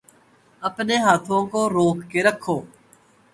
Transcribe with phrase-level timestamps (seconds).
[0.63, 2.57] اپنے ہاتھوں کو روک کے رکھو